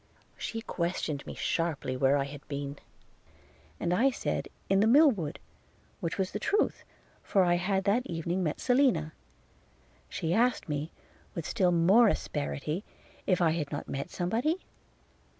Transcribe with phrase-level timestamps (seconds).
[0.39, 2.79] –She questioned me sharply where I had been;
[3.79, 5.37] and I said in the mill wood,
[5.99, 6.83] which was the truth;
[7.21, 9.13] for I had that evening met Selina.
[10.09, 10.91] She asked me,
[11.35, 12.83] with still more asperity,
[13.27, 14.65] if I had not met somebody?